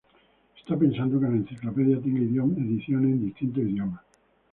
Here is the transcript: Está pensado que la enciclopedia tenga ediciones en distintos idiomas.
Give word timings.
Está 0.57 0.75
pensado 0.75 1.19
que 1.19 1.27
la 1.27 1.33
enciclopedia 1.35 2.01
tenga 2.01 2.21
ediciones 2.25 3.11
en 3.11 3.23
distintos 3.27 3.63
idiomas. 3.65 4.01